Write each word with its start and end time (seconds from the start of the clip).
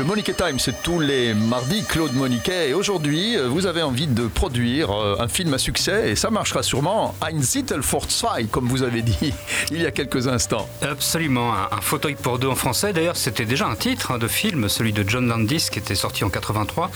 Le 0.00 0.06
Monique 0.06 0.34
Time, 0.34 0.58
c'est 0.58 0.82
tous 0.82 0.98
les 0.98 1.34
mardis, 1.34 1.84
Claude 1.84 2.14
Moniquet. 2.14 2.70
Et 2.70 2.74
aujourd'hui, 2.74 3.36
euh, 3.36 3.48
vous 3.48 3.66
avez 3.66 3.82
envie 3.82 4.06
de 4.06 4.28
produire 4.28 4.90
euh, 4.90 5.16
un 5.20 5.28
film 5.28 5.52
à 5.52 5.58
succès 5.58 6.10
et 6.10 6.16
ça 6.16 6.30
marchera 6.30 6.62
sûrement. 6.62 7.14
Ein 7.20 7.42
Zittel 7.42 7.82
for 7.82 8.10
zwei, 8.10 8.44
comme 8.44 8.66
vous 8.66 8.82
avez 8.82 9.02
dit 9.02 9.34
il 9.70 9.82
y 9.82 9.84
a 9.84 9.90
quelques 9.90 10.26
instants. 10.26 10.66
Absolument, 10.80 11.52
un, 11.52 11.82
fauteuil 11.82 12.14
pour 12.14 12.38
deux 12.38 12.48
en 12.48 12.54
français. 12.54 12.94
D'ailleurs, 12.94 13.18
c'était 13.18 13.44
déjà 13.44 13.66
un 13.66 13.74
titre 13.74 14.12
hein, 14.12 14.16
de 14.16 14.26
film, 14.26 14.70
celui 14.70 14.94
de 14.94 15.04
John 15.06 15.28
Landis, 15.28 15.68
qui 15.70 15.78
était 15.78 15.94
sorti 15.94 16.24
en 16.24 16.30
83, 16.30 16.90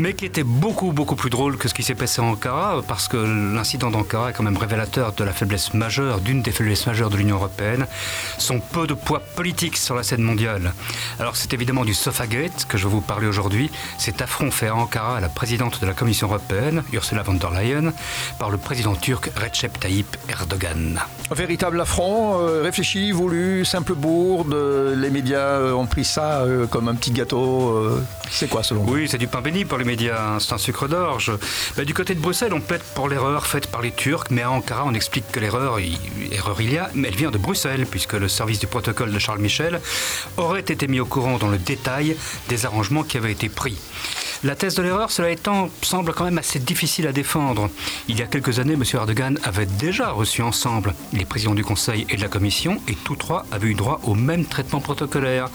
mais 0.00 0.14
qui 0.14 0.24
était 0.24 0.42
beaucoup, 0.42 0.90
beaucoup 0.90 1.14
plus 1.14 1.30
drôle 1.30 1.56
que 1.56 1.68
ce 1.68 1.74
qui 1.74 1.84
s'est 1.84 1.94
passé 1.94 2.20
en 2.20 2.30
Ankara, 2.30 2.82
parce 2.88 3.06
que 3.06 3.18
l'incident 3.18 3.92
d'Ankara 3.92 4.30
est 4.30 4.32
quand 4.32 4.42
même 4.42 4.56
révélateur 4.56 5.12
de 5.12 5.22
la 5.22 5.32
faiblesse 5.32 5.74
majeure, 5.74 6.20
d'une 6.20 6.42
des 6.42 6.50
faiblesses 6.50 6.88
majeures 6.88 7.10
de 7.10 7.18
l'Union 7.18 7.36
européenne, 7.36 7.86
son 8.38 8.58
peu 8.58 8.88
de 8.88 8.94
poids 8.94 9.20
politique 9.20 9.76
sur 9.76 9.94
la 9.94 10.02
scène 10.02 10.22
mondiale. 10.22 10.74
Alors, 11.20 11.36
c'est 11.36 11.54
évidemment 11.54 11.84
du 11.84 11.94
Que 12.32 12.78
je 12.78 12.84
vais 12.84 12.90
vous 12.90 13.02
parler 13.02 13.26
aujourd'hui. 13.26 13.70
Cet 13.98 14.22
affront 14.22 14.50
fait 14.50 14.68
à 14.68 14.74
Ankara 14.74 15.18
à 15.18 15.20
la 15.20 15.28
présidente 15.28 15.82
de 15.82 15.86
la 15.86 15.92
Commission 15.92 16.28
européenne, 16.28 16.82
Ursula 16.90 17.22
von 17.22 17.34
der 17.34 17.50
Leyen, 17.50 17.92
par 18.38 18.48
le 18.48 18.56
président 18.56 18.94
turc 18.94 19.30
Recep 19.36 19.78
Tayyip 19.78 20.16
Erdogan. 20.30 20.98
Un 21.30 21.34
véritable 21.34 21.78
affront, 21.78 22.40
euh, 22.40 22.62
réfléchi, 22.62 23.12
voulu, 23.12 23.66
simple 23.66 23.92
bourde. 23.92 24.56
Les 24.96 25.10
médias 25.10 25.58
euh, 25.58 25.72
ont 25.74 25.84
pris 25.84 26.06
ça 26.06 26.40
euh, 26.40 26.66
comme 26.66 26.88
un 26.88 26.94
petit 26.94 27.10
gâteau. 27.10 28.00
c'est 28.30 28.48
quoi 28.48 28.62
selon 28.62 28.84
vous? 28.84 28.94
Oui, 28.94 29.08
c'est 29.10 29.18
du 29.18 29.26
pain 29.26 29.42
béni 29.42 29.66
pour 29.66 29.76
les 29.76 29.84
médias, 29.84 30.18
hein. 30.18 30.38
c'est 30.40 30.54
un 30.54 30.58
sucre 30.58 30.88
d'orge. 30.88 31.32
Bah, 31.76 31.84
du 31.84 31.92
côté 31.92 32.14
de 32.14 32.20
Bruxelles, 32.20 32.54
on 32.54 32.60
plaide 32.60 32.82
pour 32.94 33.10
l'erreur 33.10 33.46
faite 33.46 33.66
par 33.66 33.82
les 33.82 33.92
Turcs, 33.92 34.28
mais 34.30 34.40
à 34.40 34.50
Ankara, 34.50 34.84
on 34.86 34.94
explique 34.94 35.30
que 35.30 35.38
l'erreur, 35.38 35.78
erreur 36.30 36.58
il 36.62 36.72
y 36.72 36.78
a, 36.78 36.88
mais 36.94 37.08
elle 37.08 37.16
vient 37.16 37.30
de 37.30 37.36
Bruxelles, 37.36 37.84
puisque 37.84 38.14
le 38.14 38.28
service 38.28 38.58
du 38.58 38.66
protocole 38.66 39.12
de 39.12 39.18
Charles 39.18 39.40
Michel 39.40 39.82
aurait 40.38 40.60
été 40.60 40.88
mis 40.88 41.00
au 41.00 41.06
courant 41.06 41.36
dans 41.36 41.48
le 41.48 41.58
détail 41.58 42.16
des 42.48 42.66
arrangements 42.66 43.02
qui 43.02 43.16
avaient 43.16 43.32
été 43.32 43.48
pris. 43.48 43.78
La 44.44 44.56
thèse 44.56 44.74
de 44.74 44.82
l'erreur, 44.82 45.12
cela 45.12 45.30
étant, 45.30 45.70
semble 45.82 46.12
quand 46.12 46.24
même 46.24 46.38
assez 46.38 46.58
difficile 46.58 47.06
à 47.06 47.12
défendre. 47.12 47.70
Il 48.08 48.18
y 48.18 48.22
a 48.22 48.26
quelques 48.26 48.58
années, 48.58 48.72
M. 48.72 48.82
Erdogan 48.92 49.38
avait 49.44 49.66
déjà 49.66 50.10
reçu 50.10 50.42
ensemble 50.42 50.94
les 51.12 51.24
présidents 51.24 51.54
du 51.54 51.62
Conseil 51.62 52.06
et 52.10 52.16
de 52.16 52.22
la 52.22 52.28
Commission, 52.28 52.80
et 52.88 52.96
tous 52.96 53.14
trois 53.14 53.46
avaient 53.52 53.68
eu 53.68 53.74
droit 53.74 54.00
au 54.02 54.16
même 54.16 54.44
traitement 54.44 54.80
protocolaire. 54.80 55.48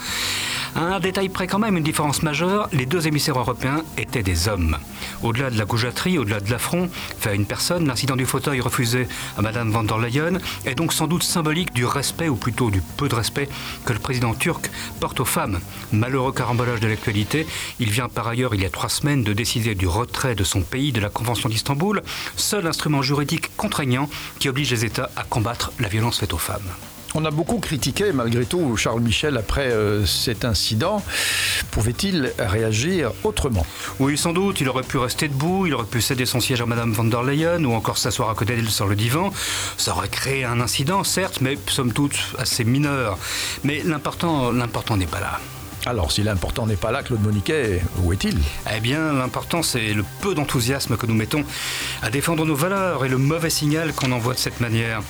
Un 0.80 1.00
détail 1.00 1.28
près 1.28 1.48
quand 1.48 1.58
même, 1.58 1.76
une 1.76 1.82
différence 1.82 2.22
majeure, 2.22 2.68
les 2.72 2.86
deux 2.86 3.08
émissaires 3.08 3.36
européens 3.36 3.82
étaient 3.96 4.22
des 4.22 4.46
hommes. 4.46 4.78
Au-delà 5.24 5.50
de 5.50 5.58
la 5.58 5.64
goujaterie, 5.64 6.18
au-delà 6.18 6.38
de 6.38 6.48
l'affront 6.52 6.88
fait 7.18 7.30
à 7.30 7.34
une 7.34 7.46
personne, 7.46 7.88
l'incident 7.88 8.14
du 8.14 8.24
fauteuil 8.24 8.60
refusé 8.60 9.08
à 9.36 9.42
Mme 9.42 9.72
van 9.72 9.82
der 9.82 9.98
Leyen 9.98 10.38
est 10.66 10.76
donc 10.76 10.92
sans 10.92 11.08
doute 11.08 11.24
symbolique 11.24 11.72
du 11.72 11.84
respect, 11.84 12.28
ou 12.28 12.36
plutôt 12.36 12.70
du 12.70 12.80
peu 12.80 13.08
de 13.08 13.16
respect, 13.16 13.48
que 13.86 13.92
le 13.92 13.98
président 13.98 14.34
turc 14.34 14.70
porte 15.00 15.18
aux 15.18 15.24
femmes. 15.24 15.58
Malheureux 15.90 16.30
carambolage 16.30 16.78
de 16.78 16.86
l'actualité, 16.86 17.48
il 17.80 17.90
vient 17.90 18.08
par 18.08 18.28
ailleurs, 18.28 18.54
il 18.54 18.62
y 18.62 18.66
a 18.66 18.70
trois 18.70 18.88
semaines, 18.88 19.24
de 19.24 19.32
décider 19.32 19.74
du 19.74 19.88
retrait 19.88 20.36
de 20.36 20.44
son 20.44 20.60
pays 20.60 20.92
de 20.92 21.00
la 21.00 21.08
Convention 21.08 21.48
d'Istanbul, 21.48 22.02
seul 22.36 22.68
instrument 22.68 23.02
juridique 23.02 23.50
contraignant 23.56 24.08
qui 24.38 24.48
oblige 24.48 24.70
les 24.70 24.84
États 24.84 25.10
à 25.16 25.24
combattre 25.24 25.72
la 25.80 25.88
violence 25.88 26.20
faite 26.20 26.34
aux 26.34 26.38
femmes. 26.38 26.70
On 27.20 27.24
a 27.24 27.32
beaucoup 27.32 27.58
critiqué, 27.58 28.12
malgré 28.12 28.46
tout, 28.46 28.76
Charles 28.76 29.00
Michel 29.00 29.36
après 29.36 29.72
euh, 29.72 30.06
cet 30.06 30.44
incident. 30.44 31.02
Pouvait-il 31.72 32.32
réagir 32.38 33.10
autrement? 33.24 33.66
Oui, 33.98 34.16
sans 34.16 34.32
doute. 34.32 34.60
Il 34.60 34.68
aurait 34.68 34.84
pu 34.84 34.98
rester 34.98 35.26
debout, 35.26 35.66
il 35.66 35.74
aurait 35.74 35.84
pu 35.84 36.00
céder 36.00 36.26
son 36.26 36.38
siège 36.38 36.60
à 36.60 36.66
Madame 36.66 36.92
van 36.92 37.02
der 37.02 37.24
Leyen 37.24 37.64
ou 37.64 37.72
encore 37.72 37.98
s'asseoir 37.98 38.30
à 38.30 38.36
côté 38.36 38.54
d'elle 38.54 38.70
sur 38.70 38.86
le 38.86 38.94
divan. 38.94 39.32
Ça 39.76 39.96
aurait 39.96 40.08
créé 40.08 40.44
un 40.44 40.60
incident, 40.60 41.02
certes, 41.02 41.40
mais 41.40 41.58
somme 41.66 41.92
toute 41.92 42.16
assez 42.38 42.62
mineur. 42.62 43.18
Mais 43.64 43.82
l'important, 43.84 44.52
l'important 44.52 44.96
n'est 44.96 45.06
pas 45.06 45.18
là. 45.18 45.40
Alors, 45.86 46.12
si 46.12 46.22
l'important 46.22 46.66
n'est 46.66 46.76
pas 46.76 46.90
là, 46.90 47.02
Claude 47.02 47.22
Moniquet, 47.22 47.82
où 48.02 48.12
est-il? 48.12 48.36
Eh 48.74 48.80
bien, 48.80 49.12
l'important, 49.12 49.62
c'est 49.62 49.94
le 49.94 50.04
peu 50.20 50.34
d'enthousiasme 50.34 50.96
que 50.96 51.06
nous 51.06 51.14
mettons 51.14 51.44
à 52.02 52.10
défendre 52.10 52.44
nos 52.44 52.54
valeurs 52.54 53.04
et 53.04 53.08
le 53.08 53.16
mauvais 53.16 53.48
signal 53.48 53.92
qu'on 53.94 54.12
envoie 54.12 54.34
de 54.34 54.38
cette 54.38 54.60
manière. 54.60 55.00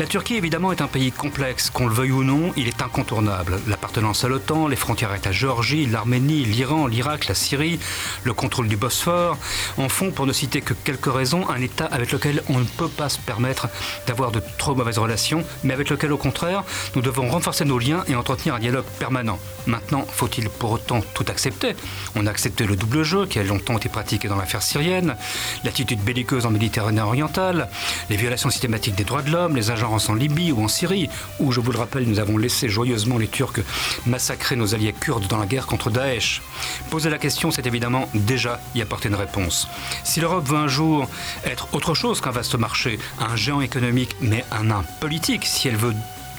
La 0.00 0.06
Turquie, 0.06 0.34
évidemment, 0.34 0.72
est 0.72 0.82
un 0.82 0.86
pays 0.86 1.12
complexe. 1.12 1.70
Qu'on 1.70 1.86
le 1.86 1.94
veuille 1.94 2.12
ou 2.12 2.24
non, 2.24 2.52
il 2.56 2.68
est 2.68 2.82
incontournable. 2.82 3.60
L'appartenance 3.68 4.24
à 4.24 4.28
l'OTAN, 4.28 4.68
les 4.68 4.76
frontières 4.76 5.10
avec 5.10 5.24
la 5.24 5.32
Géorgie, 5.32 5.86
l'Arménie, 5.86 6.44
l'Iran, 6.44 6.86
l'Irak, 6.86 7.28
la 7.28 7.34
Syrie, 7.34 7.78
le 8.24 8.34
contrôle 8.34 8.68
du 8.68 8.76
Bosphore, 8.76 9.38
en 9.78 9.88
font, 9.88 10.10
pour 10.10 10.26
ne 10.26 10.32
citer 10.32 10.60
que 10.60 10.74
quelques 10.74 11.12
raisons, 11.12 11.48
un 11.48 11.60
État 11.62 11.86
avec 11.86 12.12
lequel 12.12 12.42
on 12.48 12.58
ne 12.58 12.64
peut 12.64 12.88
pas 12.88 13.08
se 13.08 13.18
permettre 13.18 13.68
d'avoir 14.06 14.32
de 14.32 14.42
trop 14.58 14.74
mauvaises 14.74 14.98
relations, 14.98 15.44
mais 15.62 15.74
avec 15.74 15.90
lequel, 15.90 16.12
au 16.12 16.18
contraire, 16.18 16.64
nous 16.96 17.02
devons 17.02 17.28
renforcer 17.28 17.64
nos 17.64 17.78
liens 17.78 18.04
et 18.08 18.16
entretenir 18.16 18.56
un 18.56 18.58
dialogue 18.58 18.86
permanent. 18.98 19.38
Maintenant, 19.66 20.06
faut-il 20.10 20.48
pour 20.48 20.72
autant 20.72 21.00
tout 21.14 21.24
accepter? 21.28 21.74
On 22.14 22.26
a 22.26 22.30
accepté 22.30 22.64
le 22.64 22.76
double 22.76 23.02
jeu 23.02 23.26
qui 23.26 23.38
a 23.38 23.42
longtemps 23.42 23.76
été 23.76 23.88
pratiqué 23.88 24.28
dans 24.28 24.36
l'affaire 24.36 24.62
syrienne, 24.62 25.16
l'attitude 25.64 26.00
belliqueuse 26.00 26.46
en 26.46 26.50
Méditerranée 26.50 27.00
orientale, 27.00 27.68
les 28.10 28.16
violations 28.16 28.50
systématiques 28.50 28.94
des 28.94 29.04
droits 29.04 29.22
de 29.22 29.30
l'homme, 29.30 29.56
les 29.56 29.70
agences 29.70 30.08
en 30.08 30.14
Libye 30.14 30.52
ou 30.52 30.64
en 30.64 30.68
Syrie, 30.68 31.08
où, 31.38 31.52
je 31.52 31.60
vous 31.60 31.72
le 31.72 31.78
rappelle, 31.78 32.04
nous 32.04 32.18
avons 32.18 32.38
laissé 32.38 32.68
joyeusement 32.68 33.18
les 33.18 33.28
Turcs 33.28 33.60
massacrer 34.06 34.56
nos 34.56 34.74
alliés 34.74 34.92
kurdes 34.92 35.26
dans 35.28 35.38
la 35.38 35.46
guerre 35.46 35.66
contre 35.66 35.90
Daesh. 35.90 36.42
Poser 36.90 37.10
la 37.10 37.18
question, 37.18 37.50
c'est 37.50 37.66
évidemment 37.66 38.08
déjà 38.14 38.60
y 38.74 38.82
apporter 38.82 39.08
une 39.08 39.14
réponse. 39.14 39.68
Si 40.04 40.20
l'Europe 40.20 40.48
veut 40.48 40.56
un 40.56 40.68
jour 40.68 41.08
être 41.44 41.68
autre 41.72 41.94
chose 41.94 42.20
qu'un 42.20 42.30
vaste 42.30 42.54
marché, 42.54 42.98
un 43.20 43.36
géant 43.36 43.60
économique, 43.60 44.16
mais 44.20 44.44
un 44.50 44.64
nain 44.64 44.84
politique, 45.00 45.44
si 45.44 45.68
elle 45.68 45.76
veut 45.76 45.94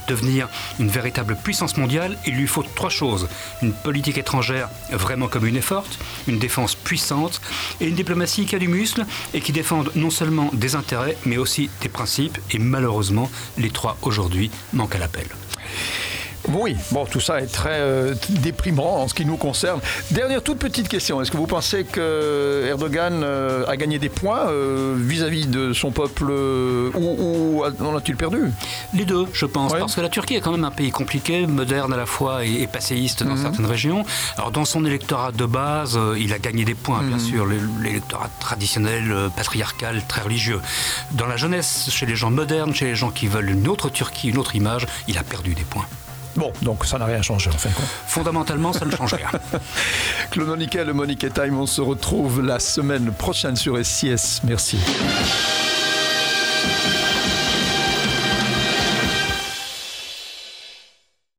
devenir 0.10 0.50
une 0.80 0.90
véritable 0.90 1.36
puissance 1.36 1.78
mondiale, 1.78 2.18
il 2.26 2.36
lui 2.36 2.48
faut 2.48 2.64
trois 2.64 2.90
choses. 2.90 3.30
Une 3.62 3.74
politique 3.74 4.18
étrangère 4.18 4.70
vraiment 4.92 5.28
commune 5.28 5.56
et 5.56 5.62
forte, 5.62 6.00
une 6.28 6.40
défense 6.40 6.76
puissante 6.76 7.42
et 7.80 7.88
une 7.88 7.96
diplomatie 7.96 8.46
qui 8.46 8.56
a 8.56 8.60
du 8.60 8.68
muscle 8.68 9.06
et 9.34 9.42
qui 9.42 9.52
défende 9.52 9.92
non 9.96 10.10
seulement 10.10 10.50
des 10.54 10.76
intérêts 10.76 11.18
mais 11.26 11.38
aussi 11.38 11.70
des 11.82 11.90
principes. 11.90 12.40
Et 12.52 12.60
malheureusement, 12.60 13.30
les 13.58 13.70
trois 13.70 13.98
aujourd'hui 14.02 14.52
manquent 14.74 14.96
à 14.96 15.00
l'appel. 15.00 15.28
Oui, 16.48 16.76
bon, 16.92 17.06
tout 17.06 17.20
ça 17.20 17.42
est 17.42 17.48
très 17.48 17.80
euh, 17.80 18.16
déprimant 18.30 19.02
en 19.02 19.08
ce 19.08 19.14
qui 19.14 19.26
nous 19.26 19.38
concerne. 19.38 19.80
Dernière 20.12 20.42
toute 20.42 20.58
petite 20.58 20.88
question, 20.88 21.22
est-ce 21.22 21.32
que 21.32 21.38
vous 21.38 21.48
pensez 21.48 21.84
que 21.84 22.66
Erdogan 22.68 23.22
euh, 23.24 23.66
a 23.68 23.78
gagné 23.78 24.00
des 24.00 24.10
points 24.10 24.48
euh, 24.48 24.96
vis-à-vis 24.98 25.48
de 25.48 25.74
son 25.74 25.92
peuple 25.92 26.32
ou, 26.96 27.64
en 27.64 27.96
a-t-il 27.96 28.16
perdu? 28.16 28.52
Les 28.94 29.06
deux, 29.06 29.26
je 29.34 29.46
pense, 29.46 29.74
parce 29.74 29.96
que 29.96 30.02
la 30.02 30.10
Turquie 30.10 30.36
est 30.36 30.42
quand 30.42 30.52
même 30.52 30.64
un 30.64 30.72
pays 30.72 30.92
compliqué, 30.92 31.46
moderne 31.46 31.94
à 31.94 31.98
la 31.98 32.06
fois 32.06 32.46
et, 32.46 32.68
passéiste 32.68 33.24
dans 33.24 33.36
mhm. 33.36 33.42
certaines 33.42 33.66
régions. 33.66 34.06
Alors 34.38 34.52
dans 34.52 34.66
son 34.66 34.86
électorat 34.86 35.32
de 35.32 35.46
base, 35.46 36.00
il 36.18 36.34
a 36.34 36.40
gagné 36.40 36.66
des 36.66 36.76
points, 36.76 37.02
bien 37.02 37.18
mhm. 37.18 37.24
sûr, 37.24 37.46
l'électorat 37.82 38.30
traditionnel, 38.40 39.30
patriarcal, 39.36 40.02
très 40.08 40.22
religieux. 40.22 40.62
Dans 41.12 41.28
la 41.28 41.38
jeunesse, 41.38 41.90
chez 41.92 42.06
les 42.06 42.16
gens 42.16 42.32
modernes, 42.32 42.74
chez 42.74 42.86
les 42.86 42.96
gens 42.96 43.12
qui 43.12 43.28
veulent 43.28 43.50
une 43.50 43.68
autre 43.68 43.90
Turquie, 43.90 44.30
une 44.30 44.38
autre 44.38 44.56
image, 44.56 44.88
il 45.08 45.18
a 45.18 45.24
perdu 45.24 45.54
des 45.54 45.64
points. 45.64 45.86
Bon, 46.36 46.52
donc 46.62 46.86
ça 46.86 46.98
n'a 46.98 47.06
rien 47.06 47.22
changé 47.22 47.50
en 47.50 47.54
fin 47.54 47.70
de 47.70 47.76
compte. 47.76 47.86
Fondamentalement, 47.86 48.74
ça 48.74 48.86
ne 48.86 48.92
change 48.92 49.14
rien. 49.14 49.30
Claude 50.32 50.62
et 50.62 50.84
le 50.84 50.94
Monique 50.94 51.34
Time, 51.34 51.60
on 51.60 51.66
se 51.66 51.82
retrouve 51.82 52.42
la 52.42 52.60
semaine 52.60 53.12
prochaine 53.12 53.56
sur 53.56 53.84
SIS. 53.84 54.42
Merci. 54.44 54.78